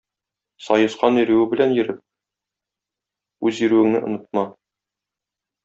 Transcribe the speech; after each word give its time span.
Саескан 0.67 1.19
йөрүе 1.23 1.43
белән 1.51 1.75
йөреп, 1.75 1.99
үз 3.51 3.61
йөрүеңне 3.67 4.03
онытма! 4.11 4.49